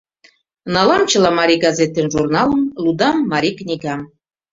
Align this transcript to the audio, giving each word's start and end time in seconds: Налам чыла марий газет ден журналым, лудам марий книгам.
Налам 0.73 1.03
чыла 1.11 1.29
марий 1.39 1.59
газет 1.65 1.91
ден 1.97 2.07
журналым, 2.13 2.63
лудам 2.83 3.17
марий 3.31 3.55
книгам. 3.59 4.01